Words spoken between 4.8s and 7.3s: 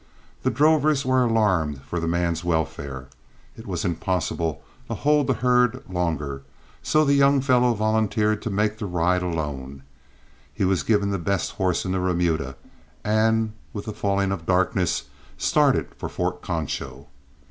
to hold the herd longer, so the